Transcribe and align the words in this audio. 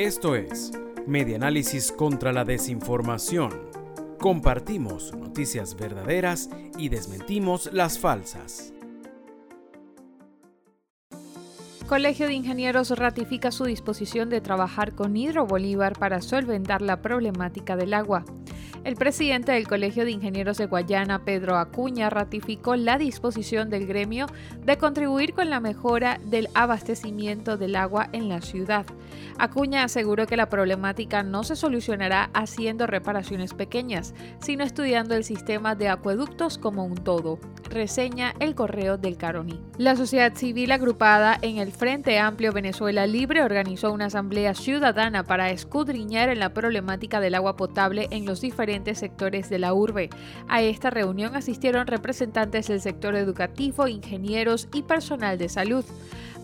Esto 0.00 0.34
es 0.34 0.72
Medianálisis 1.06 1.92
contra 1.92 2.32
la 2.32 2.46
Desinformación. 2.46 3.50
Compartimos 4.18 5.14
noticias 5.14 5.76
verdaderas 5.76 6.48
y 6.78 6.88
desmentimos 6.88 7.70
las 7.70 7.98
falsas. 7.98 8.72
Colegio 11.86 12.28
de 12.28 12.32
Ingenieros 12.32 12.88
ratifica 12.96 13.50
su 13.50 13.64
disposición 13.64 14.30
de 14.30 14.40
trabajar 14.40 14.94
con 14.94 15.18
Hidro 15.18 15.44
Bolívar 15.44 15.98
para 15.98 16.22
solventar 16.22 16.80
la 16.80 17.02
problemática 17.02 17.76
del 17.76 17.92
agua. 17.92 18.24
El 18.82 18.96
presidente 18.96 19.52
del 19.52 19.68
Colegio 19.68 20.06
de 20.06 20.10
Ingenieros 20.10 20.56
de 20.56 20.64
Guayana, 20.64 21.22
Pedro 21.22 21.58
Acuña, 21.58 22.08
ratificó 22.08 22.76
la 22.76 22.96
disposición 22.96 23.68
del 23.68 23.86
gremio 23.86 24.26
de 24.64 24.78
contribuir 24.78 25.34
con 25.34 25.50
la 25.50 25.60
mejora 25.60 26.18
del 26.24 26.48
abastecimiento 26.54 27.58
del 27.58 27.76
agua 27.76 28.08
en 28.12 28.30
la 28.30 28.40
ciudad. 28.40 28.86
Acuña 29.38 29.84
aseguró 29.84 30.26
que 30.26 30.38
la 30.38 30.48
problemática 30.48 31.22
no 31.22 31.44
se 31.44 31.56
solucionará 31.56 32.30
haciendo 32.32 32.86
reparaciones 32.86 33.52
pequeñas, 33.52 34.14
sino 34.40 34.64
estudiando 34.64 35.14
el 35.14 35.24
sistema 35.24 35.74
de 35.74 35.88
acueductos 35.88 36.56
como 36.56 36.86
un 36.86 36.94
todo. 36.94 37.38
Reseña 37.68 38.34
el 38.40 38.54
correo 38.54 38.96
del 38.96 39.16
Caroní. 39.16 39.60
La 39.78 39.94
sociedad 39.94 40.34
civil 40.34 40.72
agrupada 40.72 41.38
en 41.42 41.58
el 41.58 41.70
Frente 41.70 42.18
Amplio 42.18 42.52
Venezuela 42.52 43.06
Libre 43.06 43.42
organizó 43.42 43.92
una 43.92 44.06
asamblea 44.06 44.54
ciudadana 44.54 45.22
para 45.22 45.50
escudriñar 45.50 46.30
en 46.30 46.40
la 46.40 46.52
problemática 46.52 47.20
del 47.20 47.34
agua 47.34 47.56
potable 47.56 48.08
en 48.10 48.26
los 48.26 48.40
diferentes 48.70 48.98
sectores 48.98 49.50
de 49.50 49.58
la 49.58 49.74
urbe. 49.74 50.10
A 50.46 50.62
esta 50.62 50.90
reunión 50.90 51.34
asistieron 51.34 51.88
representantes 51.88 52.68
del 52.68 52.80
sector 52.80 53.16
educativo, 53.16 53.88
ingenieros 53.88 54.68
y 54.72 54.82
personal 54.82 55.38
de 55.38 55.48
salud. 55.48 55.84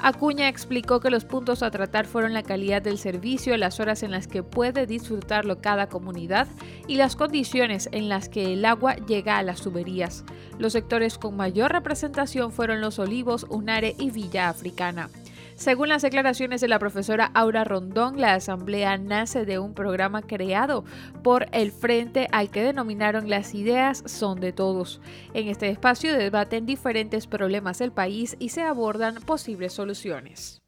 Acuña 0.01 0.49
explicó 0.49 0.99
que 0.99 1.09
los 1.09 1.25
puntos 1.25 1.63
a 1.63 1.71
tratar 1.71 2.07
fueron 2.07 2.35
la 2.35 2.43
calidad 2.43 2.83
del 2.83 2.99
servicio, 2.99 3.57
las 3.57 3.79
horas 3.79 4.03
en 4.03 4.11
las 4.11 4.27
que 4.27 4.43
puede 4.43 4.87
disfrutarlo 4.87 5.61
cada 5.61 5.89
comunidad 5.89 6.49
y 6.89 6.97
las 6.97 7.15
condiciones 7.15 7.89
en 7.93 8.09
las 8.09 8.29
que 8.29 8.53
el 8.53 8.65
agua 8.65 8.97
llega 8.97 9.39
a 9.39 9.43
las 9.45 9.63
tuberías. 9.63 10.25
Los 10.59 10.73
sectores 10.73 11.19
con 11.19 11.37
mayor 11.37 11.73
representación 11.73 12.51
fueron 12.51 12.81
Los 12.81 12.99
Olivos, 12.99 13.47
Unare 13.49 13.95
y 13.99 14.11
Villa 14.11 14.49
Africana. 14.49 15.09
Según 15.57 15.89
las 15.89 16.03
declaraciones 16.03 16.61
de 16.61 16.69
la 16.69 16.79
profesora 16.79 17.31
Aura 17.33 17.65
Rondón, 17.65 18.21
la 18.21 18.35
asamblea 18.35 18.99
nace 18.99 19.47
de 19.47 19.59
un 19.59 19.73
programa 19.73 20.21
creado 20.21 20.85
por 21.23 21.47
el 21.53 21.73
frente 21.73 22.29
al 22.31 22.51
que 22.51 22.63
denominaron 22.63 23.31
Las 23.31 23.55
ideas 23.55 24.03
son 24.05 24.39
de 24.39 24.53
todos. 24.53 25.01
En 25.33 25.49
este 25.49 25.71
espacio 25.71 26.13
debaten 26.13 26.67
diferentes 26.67 27.27
problemas 27.27 27.79
del 27.79 27.91
país 27.91 28.37
y 28.39 28.51
se 28.51 28.63
abordan 28.63 29.15
posibles 29.23 29.73
soluciones. 29.73 30.61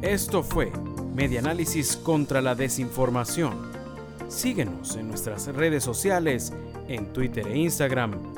Esto 0.00 0.42
fue 0.42 0.72
Medianálisis 1.14 1.94
contra 1.96 2.40
la 2.40 2.54
Desinformación. 2.54 3.70
Síguenos 4.28 4.96
en 4.96 5.08
nuestras 5.08 5.48
redes 5.48 5.84
sociales, 5.84 6.54
en 6.88 7.12
Twitter 7.12 7.46
e 7.46 7.58
Instagram 7.58 8.37